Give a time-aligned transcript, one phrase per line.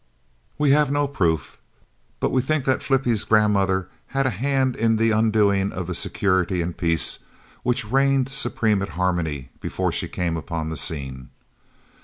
[0.57, 1.59] We have no proof,
[2.19, 6.59] but we think that Flippie's grandmother had a hand in the undoing of the security
[6.59, 7.19] and peace
[7.61, 11.29] which reigned supreme at Harmony before she came upon the scene.